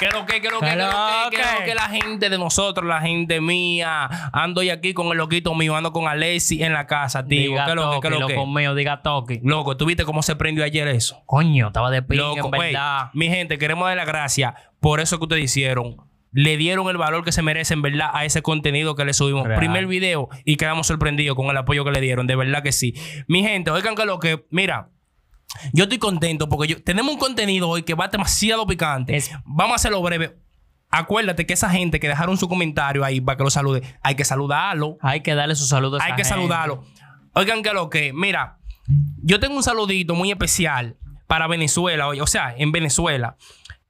[0.00, 3.40] ¿Qué lo que, lo que, lo que, lo que la gente de nosotros, la gente
[3.40, 4.08] mía?
[4.32, 7.50] Ando hoy aquí con el loquito mío, ando con Alessi en la casa, tío.
[7.50, 8.46] Diga ¿Qué lo que, lo que?
[8.46, 9.40] mío, diga toque.
[9.44, 11.22] Loco, ¿tú viste cómo se prendió ayer eso?
[11.26, 13.10] Coño, estaba de pinga, en verdad.
[13.14, 15.96] mi gente, queremos dar las gracias por eso que ustedes hicieron.
[16.32, 19.46] Le dieron el valor que se merece, en verdad, a ese contenido que le subimos.
[19.46, 19.58] Real.
[19.58, 22.26] Primer video y quedamos sorprendidos con el apoyo que le dieron.
[22.26, 22.92] De verdad que sí.
[23.28, 24.44] Mi gente, oigan que lo que.
[24.50, 24.90] Mira,
[25.72, 29.16] yo estoy contento porque yo, tenemos un contenido hoy que va demasiado picante.
[29.16, 30.36] Es- Vamos a hacerlo breve.
[30.90, 34.24] Acuérdate que esa gente que dejaron su comentario ahí para que lo salude, hay que
[34.24, 34.96] saludarlo.
[35.00, 36.28] Hay que darle su saludo a esa Hay que gente.
[36.28, 36.84] saludarlo.
[37.34, 38.58] Oigan que lo que, mira,
[39.22, 43.36] yo tengo un saludito muy especial para Venezuela, oye, o sea, en Venezuela.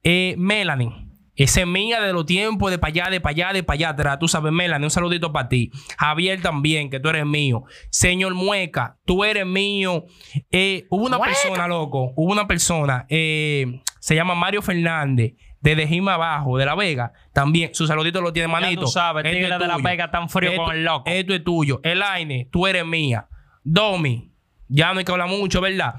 [0.03, 1.04] Eh, Melanie,
[1.35, 3.89] esa es mía de los tiempos de para allá, de para allá, de para allá
[3.89, 4.19] atrás.
[4.19, 5.71] Tú sabes, Melanie, un saludito para ti.
[5.97, 7.63] Javier también, que tú eres mío.
[7.89, 10.05] Señor Mueca, tú eres mío.
[10.51, 11.33] Eh, hubo una Mueca.
[11.33, 15.33] persona, loco, hubo una persona, eh, se llama Mario Fernández.
[15.61, 17.73] De Dejima Abajo, de La Vega, también.
[17.73, 18.81] Su saludito lo tiene Ya manito.
[18.81, 19.77] tú sabes, tigre de La.
[19.77, 21.09] Vega tan frío Esto- con el loco.
[21.09, 21.79] Esto es tuyo.
[21.83, 23.27] Elaine, tú eres mía.
[23.63, 24.31] Domi,
[24.67, 25.95] ya no hay que hablar mucho, ¿verdad?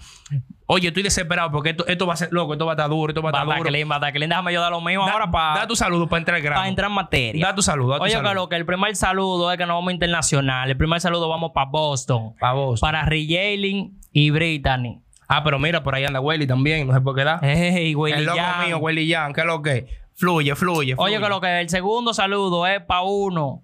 [0.68, 3.10] Oye, estoy desesperado porque esto, esto va a ser loco, esto va a estar duro,
[3.10, 3.56] esto va a estar duro.
[3.58, 6.36] Bataquelín, Bataquelín, déjame yo dar lo mismo Da, ahora para da tu saludo para entrar
[6.36, 6.64] al grano.
[6.64, 7.46] entrar en materia.
[7.46, 8.28] Da tu saludo, da tu Oye, saludo.
[8.30, 10.68] que lo que el primer saludo es que nos vamos internacional.
[10.68, 12.34] El primer saludo vamos para Boston.
[12.40, 12.80] Pa' vos.
[12.80, 15.00] Para Rijalin y Brittany.
[15.28, 17.38] Ah, pero mira, por ahí anda Welly también, no sé por qué da.
[17.42, 18.66] Ey, el loco Jan.
[18.66, 19.86] mío, Welly Jan, ¿qué es lo que?
[20.14, 20.94] Fluye, fluye, fluye.
[20.98, 23.62] Oye, que lo que el segundo saludo es para uno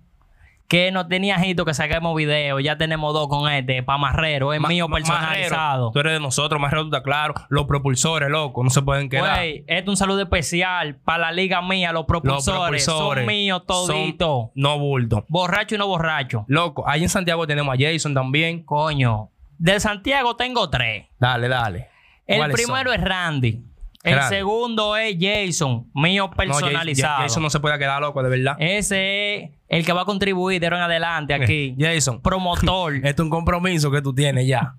[0.73, 2.59] que no tenía hito que saquemos video.
[2.59, 4.55] Ya tenemos dos con este, para Marrero.
[4.55, 5.89] Es Ma- mío personalizado.
[5.89, 7.35] Marrero, Tú eres de nosotros, Marrero, tú estás claro.
[7.51, 9.37] Los propulsores, loco, no se pueden quedar.
[9.37, 12.87] Güey, este es un saludo especial para la liga mía, los Los propulsores.
[12.87, 14.47] propulsores Son míos toditos.
[14.55, 15.27] No bulto.
[15.29, 16.47] Borracho y no borracho.
[16.49, 18.63] Loco, ahí en Santiago tenemos a Jason también.
[18.65, 19.29] Coño.
[19.59, 21.05] De Santiago tengo tres.
[21.21, 21.89] Dale, dale.
[22.27, 22.99] El ¿Cuáles primero son?
[22.99, 23.63] es Randy.
[24.05, 27.23] El segundo es Jason, mío No, Jason- personalizado.
[27.23, 28.57] Jason no se puede quedar loco, de verdad.
[28.59, 31.75] Ese es el que va a contribuir de ahora en adelante aquí.
[31.79, 32.97] Jason, Promotor.
[32.97, 34.75] esto es un compromiso que tú tienes ya.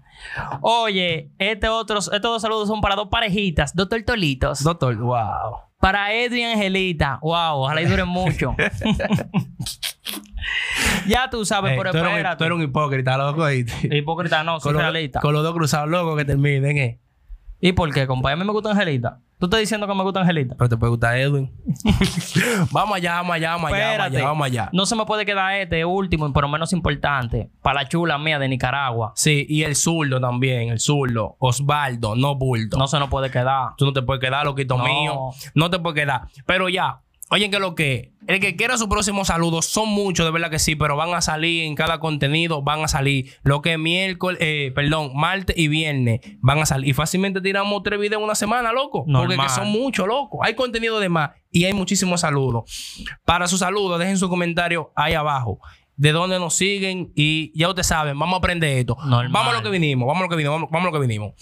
[0.61, 4.63] Oye, este otros, estos dos saludos son para dos parejitas, dos tortolitos.
[4.63, 5.57] Doctor, wow.
[5.79, 7.17] Para Edu y Angelita.
[7.23, 8.55] Wow, ojalá y duren mucho.
[11.07, 12.37] ya tú sabes, Ey, pero tú, eres un, espérate.
[12.37, 13.49] tú eres un hipócrita, loco.
[13.49, 15.19] Hipócrita no, soy Con, realista.
[15.19, 16.99] los, con los dos cruzados locos que terminen, ¿eh?
[17.59, 18.33] ¿Y por qué, compadre?
[18.33, 19.21] A mí me gusta Angelita.
[19.43, 20.55] ¿Tú estás diciendo que me gusta Angelita?
[20.57, 21.51] Pero te puede gustar Edwin.
[22.71, 24.69] vamos allá, vamos allá, vamos allá, vamos allá, vamos allá.
[24.71, 27.51] No se me puede quedar este último, pero menos importante.
[27.61, 29.11] Para la chula mía de Nicaragua.
[29.17, 31.35] Sí, y el zurdo también, el zurdo.
[31.39, 32.77] Osvaldo, no bulto.
[32.77, 33.71] No se nos puede quedar.
[33.75, 34.85] Tú no te puedes quedar, loquito No.
[34.85, 35.19] mío.
[35.55, 36.21] No te puedes quedar.
[36.45, 38.13] Pero ya, oye, que lo que.
[38.25, 41.21] El que quiera su próximo saludo, son muchos, de verdad que sí, pero van a
[41.21, 43.33] salir en cada contenido, van a salir.
[43.43, 46.87] Lo que es miércoles, eh, perdón, martes y viernes van a salir.
[46.89, 49.05] Y fácilmente tiramos tres videos en una semana, loco.
[49.05, 50.41] Porque que son muchos, loco.
[50.41, 52.63] Hay contenido de más y hay muchísimos saludos.
[53.25, 55.59] Para sus saludos, dejen su comentario ahí abajo.
[55.97, 58.95] De dónde nos siguen y ya ustedes saben, vamos a aprender esto.
[59.05, 59.31] Normal.
[59.31, 61.05] Vamos a lo que vinimos, vamos a lo que vinimos, vamos, vamos a lo que
[61.05, 61.33] vinimos.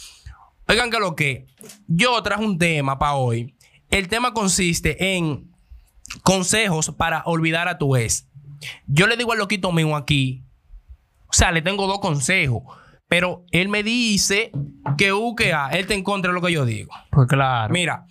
[0.68, 1.46] Oigan que lo que
[1.88, 3.56] yo traje un tema para hoy.
[3.92, 5.51] El tema consiste en
[6.24, 8.28] consejos para olvidar a tu ex.
[8.88, 10.44] Yo le digo al loquito mío aquí,
[11.28, 12.64] o sea, le tengo dos consejos,
[13.08, 14.52] pero él me dice
[14.98, 16.94] que U que A, él te en contra de lo que yo digo.
[17.10, 17.74] Pues claro.
[17.74, 18.06] Mira,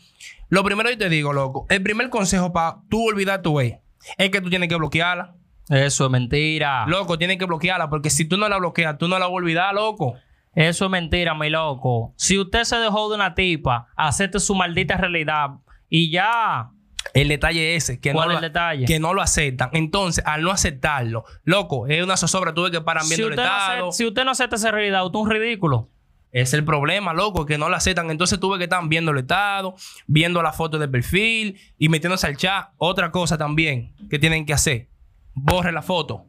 [0.48, 3.78] lo primero yo te digo, loco, el primer consejo para tú olvidar a tu ex
[4.18, 5.36] es que tú tienes que bloquearla.
[5.68, 6.84] Eso es mentira.
[6.88, 9.36] Loco, tienes que bloquearla porque si tú no la bloqueas, tú no la vas a
[9.36, 10.14] olvidar, loco.
[10.54, 12.12] Eso es mentira, mi loco.
[12.16, 15.50] Si usted se dejó de una tipa, acepte su maldita realidad.
[15.88, 16.70] Y ya.
[17.14, 18.84] El detalle es ese, que, no ¿Cuál lo, es el detalle?
[18.86, 19.70] que no lo aceptan.
[19.72, 23.42] Entonces, al no aceptarlo, loco, es una zozobra, tuve que parar Si viendo el no
[23.42, 23.92] estado.
[23.92, 25.88] si usted no acepta esa realidad, usted es un ridículo.
[26.32, 28.10] Es el problema, loco, que no la aceptan.
[28.10, 29.74] Entonces tuve que estar viendo el estado,
[30.06, 32.68] viendo la foto de perfil y metiéndose al chat.
[32.76, 34.88] Otra cosa también que tienen que hacer,
[35.34, 36.26] borre la foto.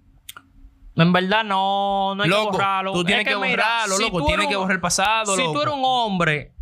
[0.96, 2.94] En verdad, no, no hay loco, que borrarlo.
[2.94, 5.54] tú tienes Es que, mira, borrarlo, si loco, tienes que borrar el pasado, Si loco.
[5.54, 6.54] tú eres un hombre,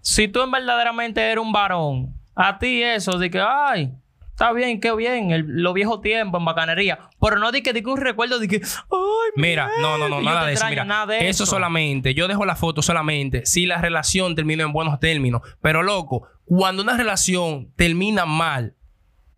[0.00, 3.92] si tú en verdaderamente eres un varón, a ti eso de que, ay,
[4.30, 6.98] está bien, qué bien, el, los viejos tiempos en bacanería.
[7.20, 10.46] Pero no di que diga un recuerdo de que, ay, Mira, no, no, no, nada
[10.46, 10.64] de eso.
[10.64, 11.46] extraño, Mira, nada de eso eso.
[11.46, 15.42] solamente, yo dejo la foto solamente si la relación terminó en buenos términos.
[15.62, 18.74] Pero, loco, cuando una relación termina mal,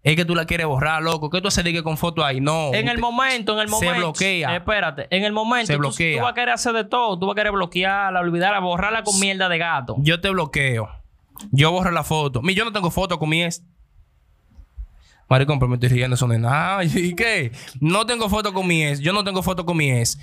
[0.02, 1.30] es que tú la quieres borrar, loco.
[1.30, 2.40] ¿Qué tú haces de que con foto ahí?
[2.40, 2.72] No.
[2.72, 3.98] En el momento, en el se momento.
[3.98, 4.54] bloquea.
[4.54, 5.66] Espérate, en el momento.
[5.66, 6.18] Se tú- bloquea.
[6.18, 7.18] Tú, vas a querer hacer de todo.
[7.18, 9.96] Tú vas a querer bloquearla, olvidarla, borrarla con mierda de gato.
[9.98, 10.88] Yo te bloqueo.
[11.50, 12.42] Yo borro la foto.
[12.42, 13.62] Mi, yo no tengo foto con mi ex.
[15.28, 16.84] Maricón, pero me estoy riendo, eso no es nada.
[16.84, 17.52] ¿Y qué?
[17.80, 19.00] No tengo foto con mi ex.
[19.00, 20.18] Yo no tengo foto con mi ex.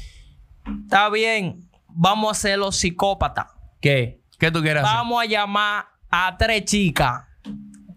[0.84, 1.70] Está bien.
[1.90, 3.50] Vamos a hacerlo psicópata.
[3.82, 4.22] ¿Qué?
[4.40, 4.96] ¿Qué tú quieres hacer?
[4.96, 7.24] Vamos a llamar a tres chicas.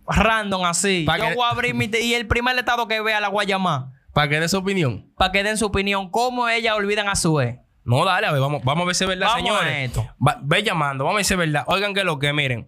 [0.08, 1.04] random así.
[1.06, 1.88] Pa' Yo que- voy a abrir mi...
[2.00, 3.86] Y el primer estado que vea la voy a llamar.
[4.12, 5.12] Para que dé su opinión.
[5.16, 6.10] Para que den su opinión.
[6.10, 7.58] ¿Cómo ellas olvidan a su ex?
[7.84, 9.88] No, dale, a ver, vamos, vamos a ver si es verdad, Vamos a señores.
[9.90, 10.08] esto.
[10.26, 11.64] Va- ve llamando, vamos a ver si es verdad.
[11.68, 12.66] Oigan que lo que, miren.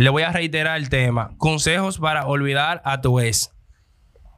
[0.00, 1.34] Le voy a reiterar el tema.
[1.36, 3.54] Consejos para olvidar a tu ex.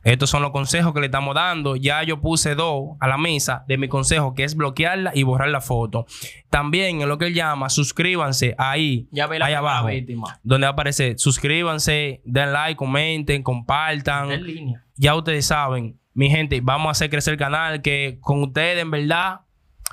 [0.02, 1.76] Estos son los consejos que le estamos dando.
[1.76, 5.50] Ya yo puse dos a la mesa de mi consejo, que es bloquearla y borrar
[5.50, 6.04] la foto.
[6.50, 10.40] También en lo que él llama, suscríbanse ahí, Ya ve la ahí abajo, víctima.
[10.42, 14.32] donde aparece, suscríbanse, den like, comenten, compartan.
[14.32, 14.84] En línea.
[14.96, 18.90] Ya ustedes saben, mi gente, vamos a hacer crecer el canal, que con ustedes, en
[18.90, 19.42] verdad,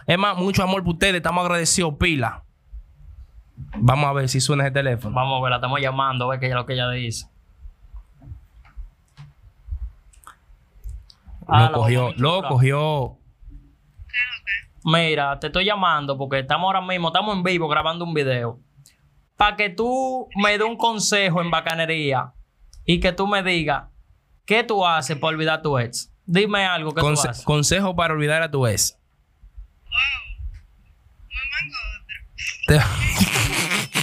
[0.08, 2.44] es más, mucho amor por ustedes, estamos agradecidos, pila.
[3.78, 5.14] Vamos a ver si suena ese teléfono.
[5.16, 7.28] Vamos a ver, la estamos llamando, a ver qué es lo que ella dice.
[11.48, 13.18] Ah, lo la cogió, lo cogió.
[14.84, 18.60] Mira, te estoy llamando porque estamos ahora mismo, estamos en vivo grabando un video.
[19.36, 22.34] Para que tú me dé un consejo en bacanería
[22.86, 23.86] y que tú me digas
[24.46, 26.14] qué tú haces para olvidar a tu ex.
[26.26, 27.46] Dime algo que Conse- tú haces.
[27.46, 28.98] consejo para olvidar a tu ex.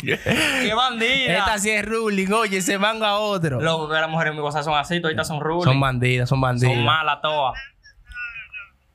[0.03, 1.39] ¡Qué bandida!
[1.39, 3.61] Esta sí es ruling, oye, se van a otro.
[3.61, 5.65] Loco, que las mujeres en mi cosa son así, toditas son rules.
[5.65, 6.75] Son bandidas, son bandidas.
[6.75, 7.55] Son malas todas.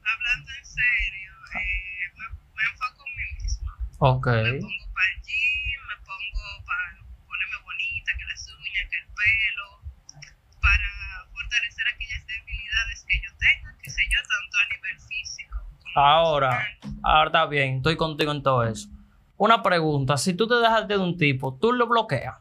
[0.03, 3.71] hablando en serio, eh, me, me enfoco en mí misma.
[3.99, 4.27] Ok.
[4.27, 6.87] Me pongo para el gym, me pongo para
[7.27, 9.67] ponerme bonita, que las uñas, que el pelo,
[10.59, 10.89] para
[11.31, 16.67] fortalecer aquellas debilidades que yo tenga, que sé yo, tanto a nivel físico como Ahora,
[17.03, 18.89] ahora está bien, estoy contigo en todo eso.
[19.43, 22.35] Una pregunta, si tú te dejaste de un tipo, ¿tú lo bloqueas?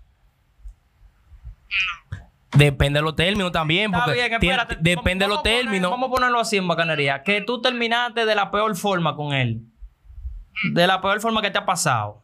[2.52, 3.86] Depende de los términos también.
[3.86, 4.76] Está Porque bien, tiene- espérate.
[4.82, 5.90] depende de los poner- términos.
[5.90, 7.22] vamos a ponerlo así en bacanería.
[7.22, 9.62] Que tú terminaste de la peor forma con él.
[10.74, 12.22] De la peor forma que te ha pasado.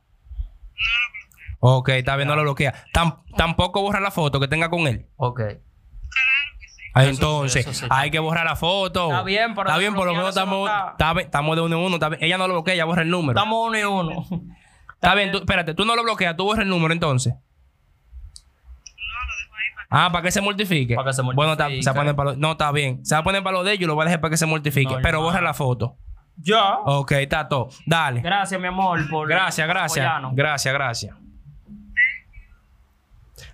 [1.60, 2.74] Ok, está bien, no lo bloquea.
[2.92, 5.06] Tam- tampoco borra la foto que tenga con él.
[5.16, 5.40] Ok.
[6.92, 7.86] Ah, Eso sí, Entonces, eso sí.
[7.88, 9.06] hay que borrar la foto.
[9.10, 11.94] Está bien, pero Está bien, por lo menos estamos, está- estamos de uno en uno.
[11.96, 12.22] está bien.
[12.22, 13.38] Ella no lo bloquea, ella borra el número.
[13.38, 14.26] Estamos uno y uno.
[14.96, 17.34] Está bien, tú, espérate, tú no lo bloqueas, tú borras el número entonces.
[19.88, 20.96] Ah, para que se mortifique.
[20.96, 23.04] Para que se Bueno, está- se va a poner para lo- no, está bien.
[23.06, 24.36] Se va a poner para lo de ellos y lo voy a dejar para que
[24.36, 24.46] se.
[24.46, 25.00] Normal.
[25.02, 25.96] pero borra la foto.
[26.38, 26.78] Ya.
[26.84, 27.68] Ok, está todo.
[27.86, 28.20] Dale.
[28.20, 30.04] Gracias, mi amor, por Gracias, gracias.
[30.04, 30.34] apoyarnos.
[30.34, 31.16] Gracias, gracias.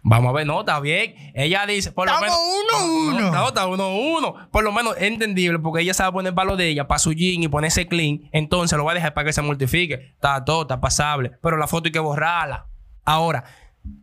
[0.02, 1.14] Vamos a ver, no, está bien.
[1.34, 2.36] Ella dice, por lo menos.
[2.36, 4.34] uno, No, no, está uno, uno.
[4.50, 7.42] Por lo menos es entendible, porque ella sabe poner palo de ella para su jean
[7.42, 8.28] y ponerse clean.
[8.32, 9.94] Entonces lo va a dejar para que se mortifique.
[10.14, 11.32] Está todo, está pasable.
[11.42, 12.66] Pero la foto hay que borrarla.
[13.04, 13.44] Ahora,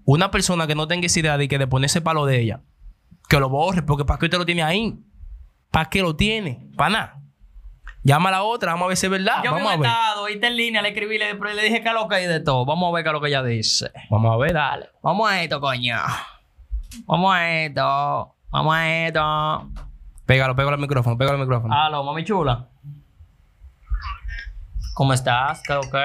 [0.06, 2.62] una persona que no tenga esa idea de que de ponerse palo de ella,
[3.28, 5.00] que lo borre, porque ¿para qué usted lo tiene ahí?
[5.72, 6.68] ¿Para qué lo tiene?
[6.76, 7.22] Para nada.
[8.04, 9.44] Llama a la otra, vamos a ver si es verdad.
[9.44, 9.86] Yo vamos he ver.
[9.88, 12.40] estado, ahí está en línea, le escribí, le, le dije que lo que hay de
[12.40, 12.66] todo.
[12.66, 13.92] Vamos a ver qué es lo que ella dice.
[14.10, 14.90] Vamos a ver, dale.
[15.04, 15.98] Vamos a esto, coño.
[17.06, 18.36] Vamos a esto.
[18.50, 19.70] Vamos a esto.
[20.26, 21.74] Pégalo, pégalo al micrófono, pégalo al micrófono.
[21.74, 22.68] Aló, mami chula.
[24.94, 25.62] ¿Cómo estás?
[25.66, 25.96] ¿Qué ok?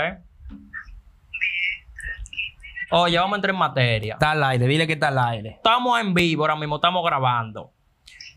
[2.90, 4.14] Oye, vamos a entrar en materia.
[4.14, 5.50] Está al aire, dile que está al aire.
[5.50, 7.72] Estamos en vivo ahora mismo, estamos grabando.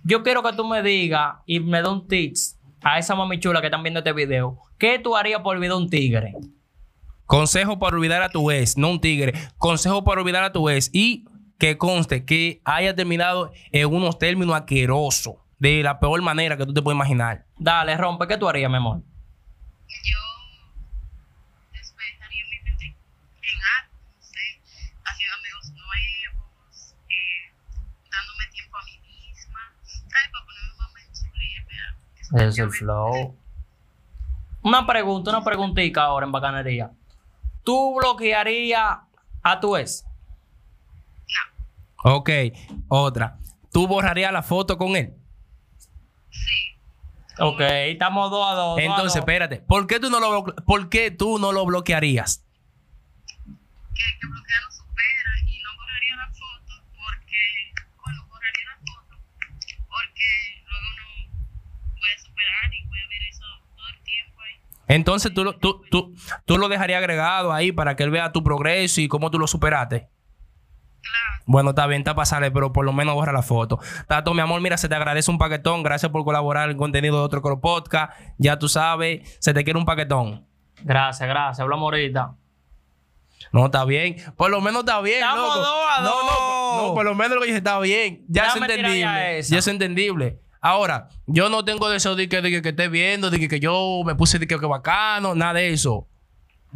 [0.03, 3.61] Yo quiero que tú me digas y me dé un tips a esa mami chula
[3.61, 4.59] que están viendo este video.
[4.77, 6.33] ¿Qué tú harías por olvidar un tigre?
[7.25, 9.33] Consejo para olvidar a tu ex, no un tigre.
[9.57, 11.25] Consejo para olvidar a tu ex y
[11.59, 16.73] que conste que haya terminado en unos términos asquerosos, de la peor manera que tú
[16.73, 17.45] te puedes imaginar.
[17.57, 19.01] Dale, rompe, ¿qué tú harías, mi amor?
[20.03, 20.17] yo
[21.73, 24.61] despejaría mi mente en algo, no sé,
[25.03, 27.53] haciendo amigos nuevos, eh,
[28.11, 31.31] dándome tiempo a mí misma, ay, para ponerme más mensual
[32.33, 33.35] Es el flow.
[34.63, 36.91] Una pregunta, una preguntita ahora en bacanería.
[37.63, 38.99] ¿Tú bloquearías
[39.43, 40.05] a tu ex?
[42.03, 42.29] Ok,
[42.87, 43.37] otra.
[43.71, 45.13] ¿Tú borrarías la foto con él?
[47.39, 48.79] Ok, estamos dos a dos.
[48.79, 49.15] Entonces, dos.
[49.17, 49.57] espérate.
[49.61, 52.43] ¿Por qué tú no lo, ¿por qué tú no lo bloquearías?
[53.97, 57.41] que, que bloquea no supera y no borraría la foto porque,
[58.05, 59.17] bueno, borraría la foto
[59.89, 60.29] porque
[60.65, 60.89] luego
[62.37, 63.43] no voy a superar y voy a ver eso
[63.75, 64.95] todo el tiempo ahí.
[64.95, 66.13] Entonces, tú, lo- tú, tú,
[66.45, 69.47] tú lo dejarías agregado ahí para que él vea tu progreso y cómo tú lo
[69.47, 70.07] superaste.
[71.01, 73.79] Claro, Bueno, está bien, está pasable, pero por lo menos borra la foto.
[74.07, 75.81] Tato, mi amor, mira, se te agradece un paquetón.
[75.83, 78.11] Gracias por colaborar en el contenido de otro Coro Podcast.
[78.37, 80.45] Ya tú sabes, se te quiere un paquetón.
[80.83, 81.59] Gracias, gracias.
[81.61, 82.35] Hablamos ahorita.
[83.53, 84.17] No, está bien.
[84.35, 85.19] Por lo menos está bien.
[85.19, 85.59] Estamos loco.
[85.59, 86.25] dos a no, dos.
[86.81, 88.25] No, no, por lo menos lo que dice está bien.
[88.27, 89.41] Ya Ya es entendible.
[89.43, 90.39] Ya es entendible.
[90.61, 93.47] Ahora, yo no tengo de eso de que, de que, que esté viendo, de que,
[93.47, 96.07] que yo me puse de que, que bacano, nada de eso.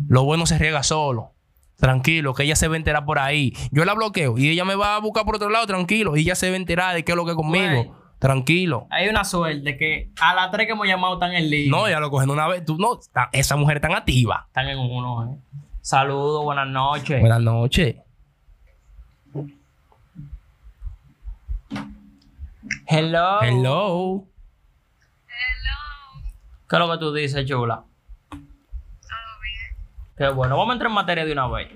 [0.07, 1.33] Lo bueno se riega solo.
[1.77, 3.53] Tranquilo, que ella se va a enterar por ahí.
[3.71, 6.15] Yo la bloqueo y ella me va a buscar por otro lado, tranquilo.
[6.15, 7.97] Y ella se va a enterar de qué es lo que es conmigo.
[8.19, 8.85] Tranquilo.
[8.91, 11.71] Hay una suerte que a las tres que hemos llamado están en línea.
[11.71, 12.63] No, ya lo cogen una vez.
[12.63, 12.99] Tú no,
[13.31, 14.45] esa mujer tan activa.
[14.47, 15.37] Están en uno, ¿eh?
[15.81, 17.19] Saludos, buenas noches.
[17.19, 17.95] Buenas noches.
[22.87, 23.39] Hello.
[23.41, 24.27] Hello.
[25.27, 26.31] Hello,
[26.69, 27.83] ¿Qué es lo que tú dices, chula?
[28.29, 28.39] todo
[29.41, 29.77] bien.
[30.17, 30.57] Qué bueno.
[30.57, 31.69] Vamos a entrar en materia de una vez.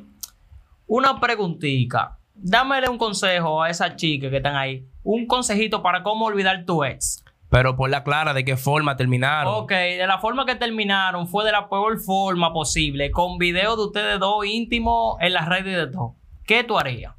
[0.87, 2.19] Una preguntita.
[2.35, 4.85] Dámele un consejo a esas chicas que están ahí.
[5.03, 7.23] Un consejito para cómo olvidar tu ex.
[7.49, 9.53] Pero por la clara de qué forma terminaron.
[9.55, 13.83] Ok, de la forma que terminaron fue de la peor forma posible, con videos de
[13.85, 16.15] ustedes dos íntimos en las redes de todo.
[16.45, 17.13] ¿Qué tú harías?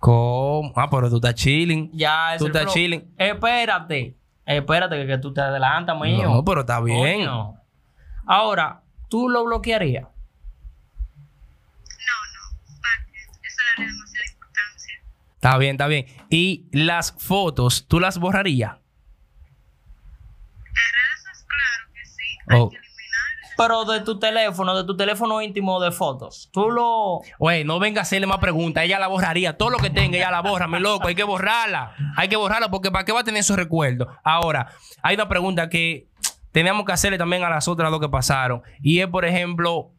[0.00, 0.72] ¿Cómo?
[0.76, 1.90] Ah, pero tú estás chilling.
[1.92, 2.74] Ya, es Tú el estás flow.
[2.74, 3.14] chilling.
[3.18, 4.16] Espérate.
[4.46, 6.28] Espérate que, que tú te adelantas, mío.
[6.28, 7.26] No, pero está bien.
[7.26, 7.54] Coño.
[8.26, 10.04] Ahora, ¿tú lo bloquearías?
[10.04, 10.12] No, no,
[12.80, 13.12] ¿para qué?
[13.20, 14.94] Eso le daría demasiada importancia.
[15.34, 16.06] Está bien, está bien.
[16.30, 18.72] Y las fotos, ¿tú las borrarías?
[18.72, 18.78] En
[20.74, 22.70] redes, claro que sí, hay Oh.
[22.70, 22.78] que.
[23.60, 26.48] Pero de tu teléfono, de tu teléfono íntimo de fotos.
[26.50, 27.20] Tú lo...
[27.38, 28.84] Oye, no venga a hacerle más preguntas.
[28.84, 29.58] Ella la borraría.
[29.58, 31.08] Todo lo que tenga, ella la borra, mi loco.
[31.08, 31.94] Hay que borrarla.
[32.16, 34.08] Hay que borrarla porque ¿para qué va a tener esos recuerdos?
[34.24, 34.68] Ahora,
[35.02, 36.08] hay una pregunta que
[36.52, 38.62] teníamos que hacerle también a las otras dos que pasaron.
[38.80, 39.90] Y es, por ejemplo,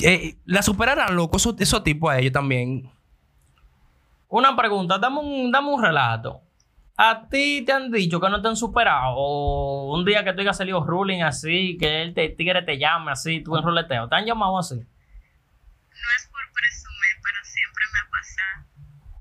[0.00, 1.38] eh, ¿la superarán, loco?
[1.38, 2.88] Esos, esos tipos a ellos también.
[4.28, 6.43] Una pregunta, dame un, dame un relato.
[6.96, 9.14] ¿A ti te han dicho que no te han superado?
[9.16, 13.10] O un día que tú hayas salido ruling así, que el te- tigre te llame
[13.10, 14.08] así, tú en ruleteo.
[14.08, 14.76] ¿Te han llamado así?
[14.76, 18.64] No es por presumir, pero siempre me ha pasado.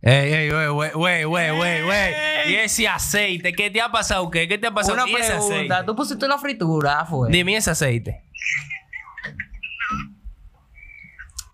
[0.04, 2.14] Ey, ey, güey, güey, güey, güey, güey.
[2.52, 4.30] Y ese aceite, ¿qué te ha pasado?
[4.30, 4.94] ¿Qué, ¿Qué te ha pasado?
[4.96, 5.50] Una Dime ese aceite.
[5.50, 7.32] pregunta, tú pusiste una fritura, fue.
[7.32, 8.24] Dime ese aceite.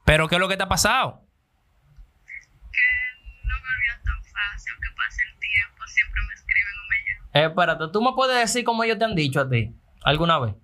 [0.06, 1.24] ¿Pero qué es lo que te ha pasado?
[2.72, 2.82] Que
[3.48, 3.70] no me
[4.72, 7.30] aunque pase el tiempo, siempre me escriben o me llaman.
[7.34, 9.74] Eh, espérate, ¿tú me puedes decir cómo ellos te han dicho a ti?
[10.04, 10.54] ¿Alguna vez?
[10.54, 10.58] No,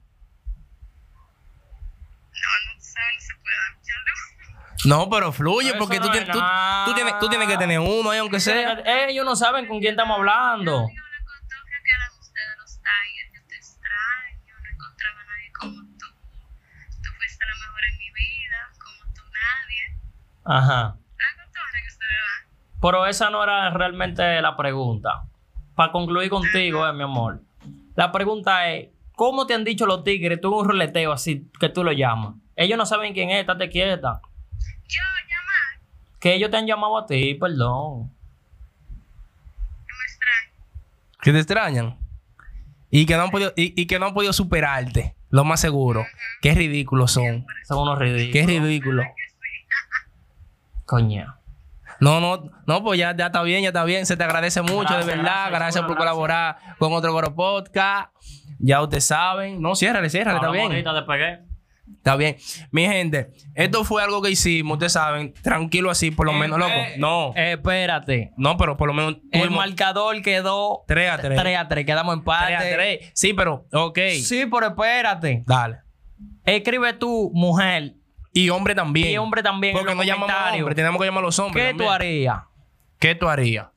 [2.74, 4.86] no sabe, no se puede dar mucha luz.
[4.86, 8.10] No, pero fluye porque tú, no tienes, es tú, tienes, tú tienes que tener uno
[8.12, 8.74] ahí, aunque sea.
[8.86, 10.72] Eh, ellos no saben con quién estamos hablando.
[10.72, 15.52] Yo le conté que eran ustedes los Tigers, yo te extraño, no encontraba a nadie
[15.60, 16.08] como tú.
[17.04, 20.00] Tú fuiste la mejor en mi vida, como tú nadie.
[20.46, 20.98] Ajá.
[21.18, 22.45] La que ustedes van.
[22.86, 25.24] Pero esa no era realmente la pregunta.
[25.74, 27.42] Para concluir contigo, eh, mi amor.
[27.96, 30.40] La pregunta es, ¿cómo te han dicho los tigres?
[30.40, 32.36] Tú en un roleteo así que tú lo llamas.
[32.56, 34.22] Ellos no saben quién es, estate quieta.
[34.88, 35.82] Yo llamar,
[36.20, 38.12] Que ellos te han llamado a ti, perdón.
[39.88, 40.54] que me extraño.
[41.24, 41.98] Que te extrañan.
[42.92, 45.16] Y que no han podido, y, y que no han podido superarte.
[45.32, 46.06] Lo más seguro.
[46.40, 47.48] Qué ridículos son.
[47.64, 48.32] Son unos ridículos.
[48.32, 49.04] Qué ridículo.
[50.86, 51.36] Coño.
[52.00, 54.06] No, no, no, pues ya, ya está bien, ya está bien.
[54.06, 55.24] Se te agradece mucho, Gracias, de verdad.
[55.24, 55.98] gracias, Gracias, por gracias.
[56.12, 58.10] colaborar con otro Goro Podcast.
[58.60, 59.62] Ya ustedes saben.
[59.62, 60.72] No, ciérrale, ciérrale, está bien.
[61.98, 62.36] Está bien.
[62.72, 65.34] Mi gente, esto fue algo que hicimos, ustedes saben.
[65.42, 66.72] Tranquilo así, por lo menos, loco.
[66.72, 68.32] Eh, No, eh, espérate.
[68.38, 71.40] no, pero por lo menos El marcador quedó 3 a 3.
[71.40, 71.86] 3 a 3.
[71.86, 72.56] Quedamos empate.
[72.58, 73.12] 3 a 3.
[73.14, 74.00] Sí, pero, ok.
[74.22, 75.44] Sí, pero espérate.
[75.46, 75.78] Dale.
[76.46, 77.96] Escribe tú, mujer,
[78.36, 79.08] Y hombre también.
[79.14, 79.74] y hombre también.
[79.76, 81.64] Porque en no llamamos a hombres, tenemos que llamar a los hombres.
[81.64, 81.88] ¿Qué también.
[81.88, 82.38] tú harías?
[83.00, 83.68] ¿Qué tú harías?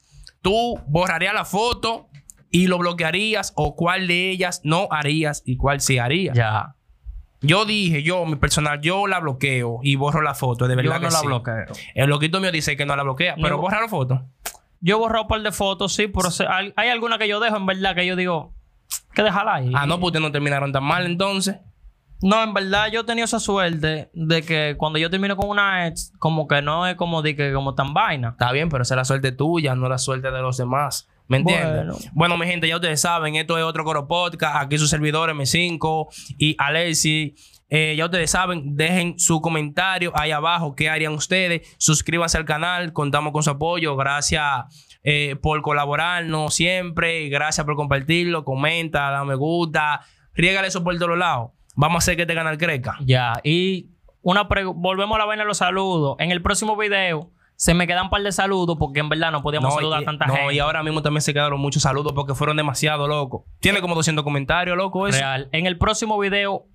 [0.43, 2.09] ¿Tú borrarías la foto
[2.51, 6.37] y lo bloquearías o cuál de ellas no harías y cuál sí harías?
[6.37, 6.75] Ya.
[7.41, 11.01] Yo dije, yo, mi personal, yo la bloqueo y borro la foto, de verdad Yo
[11.01, 11.27] no que la sí.
[11.27, 11.67] bloqueo.
[11.95, 13.43] El loquito mío dice que no la bloquea, No.
[13.45, 14.27] pero borra la foto.
[14.81, 16.29] Yo he borrado un par de fotos, sí, pero
[16.77, 18.55] hay alguna que yo dejo, en verdad, que yo digo,
[19.15, 19.71] que dejarla ahí.
[19.75, 21.57] Ah, no, pues ustedes no terminaron tan mal entonces.
[22.21, 25.87] No, en verdad, yo he tenido esa suerte de que cuando yo termino con una
[25.87, 28.31] ex, como que no es como de que como tan vaina.
[28.31, 31.09] Está bien, pero esa es la suerte tuya, no la suerte de los demás.
[31.29, 31.75] ¿Me entiendes?
[31.75, 31.97] Bueno.
[32.13, 32.39] Bueno.
[32.39, 34.57] mi gente, ya ustedes saben, esto es otro Coro Podcast.
[34.57, 36.07] Aquí sus servidores M5
[36.39, 37.35] y Alexi.
[37.71, 40.75] Eh, ya ustedes saben, dejen su comentario ahí abajo.
[40.75, 41.77] ¿Qué harían ustedes?
[41.79, 42.95] Suscríbanse al canal.
[42.95, 43.95] Contamos con su apoyo.
[43.95, 47.29] Gracias eh, por colaborarnos siempre.
[47.29, 48.45] Gracias por compartirlo.
[48.45, 50.01] Comenta, da me gusta.
[50.33, 51.51] Riégale eso por todos lados.
[51.81, 52.97] Vamos a hacer que este canal crezca.
[53.05, 53.91] Ya, y
[54.23, 56.17] una volvemos a la vaina de los saludos.
[56.19, 59.43] En el próximo video se me quedan un par de saludos porque en verdad no
[59.43, 60.55] podíamos saludar y, a tanta no, gente.
[60.55, 63.43] y ahora mismo también se quedaron muchos saludos porque fueron demasiado locos.
[63.61, 65.21] Tiene como 200 comentarios, loco, eso.
[65.21, 65.49] Real.
[65.53, 66.67] En el próximo video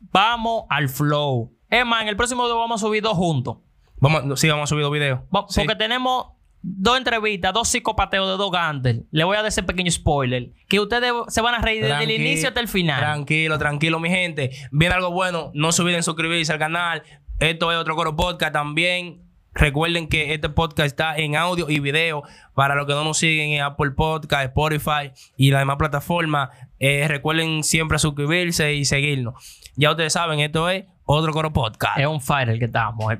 [0.00, 1.56] vamos al flow.
[1.70, 3.58] Es más, en el próximo video vamos a subir dos juntos.
[3.98, 5.20] Vamos, sí, vamos a subir dos videos.
[5.48, 5.60] Sí.
[5.60, 6.33] Porque tenemos
[6.64, 9.02] dos entrevistas, dos psicopateos de dos Gander.
[9.10, 10.50] Le voy a dar ese pequeño spoiler.
[10.66, 13.00] Que ustedes se van a reír desde el inicio hasta el final.
[13.00, 14.50] Tranquilo, tranquilo, mi gente.
[14.72, 15.50] Viene algo bueno.
[15.54, 17.02] No se olviden suscribirse al canal.
[17.38, 19.20] Esto es otro coro podcast también.
[19.52, 22.22] Recuerden que este podcast está en audio y video.
[22.54, 27.06] Para los que no nos siguen en Apple Podcast, Spotify y las demás plataformas, eh,
[27.06, 29.62] recuerden siempre suscribirse y seguirnos.
[29.76, 31.98] Ya ustedes saben, esto es otro coro podcast.
[31.98, 33.12] Es un fire el que estamos.